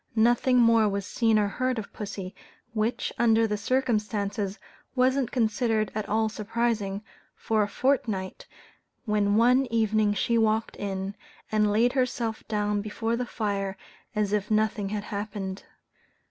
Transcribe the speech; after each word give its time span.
Nothing 0.15 0.57
more 0.59 0.89
was 0.89 1.05
seen 1.05 1.37
or 1.37 1.47
heard 1.47 1.77
of 1.77 1.93
pussy 1.93 2.33
which, 2.73 3.13
under 3.19 3.45
the 3.45 3.55
circumstances, 3.55 4.57
wasn't 4.95 5.29
considered 5.29 5.91
at 5.93 6.09
all 6.09 6.27
surprising 6.27 7.03
for 7.35 7.61
a 7.61 7.67
fortnight, 7.67 8.47
when 9.05 9.35
one 9.35 9.67
evening 9.67 10.15
she 10.15 10.39
walked 10.39 10.75
in, 10.77 11.13
and 11.51 11.71
laid 11.71 11.93
herself 11.93 12.43
down 12.47 12.81
before 12.81 13.15
the 13.15 13.27
fire 13.27 13.77
as 14.15 14.33
if 14.33 14.49
nothing 14.49 14.89
had 14.89 15.03
happened. 15.03 15.65